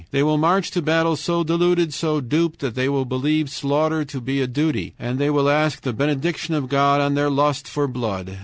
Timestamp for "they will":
0.09-0.39, 2.73-3.05